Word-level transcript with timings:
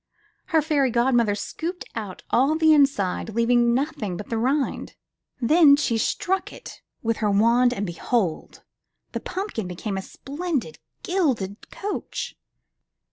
Her 0.45 0.63
fairy 0.63 0.89
godmother 0.89 1.35
scooped 1.35 1.85
out 1.93 2.23
all 2.31 2.55
the 2.55 2.73
inside, 2.73 3.35
leaving 3.35 3.75
nothing 3.75 4.17
but 4.17 4.29
the 4.29 4.37
rind; 4.39 4.95
then 5.39 5.75
she 5.75 5.95
struck 5.99 6.51
it 6.51 6.81
with 7.03 7.17
her 7.17 7.29
wand 7.29 7.71
and 7.71 7.85
behold! 7.85 8.63
the 9.11 9.19
pumpkin 9.19 9.67
became 9.67 9.97
a 9.97 10.01
splendid 10.01 10.79
gilded 11.03 11.69
coach! 11.69 12.35